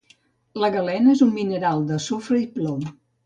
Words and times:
La 0.63 0.69
galena 0.75 1.11
és 1.17 1.21
un 1.27 1.35
mineral 1.37 1.85
de 1.91 2.01
sofre 2.09 2.43
i 2.47 2.51
plom. 2.59 2.89